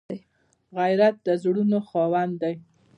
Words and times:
غیرت 0.75 1.15
د 1.25 1.27
زړونو 1.43 1.77
خاوند 1.87 2.33
دی 2.41 2.55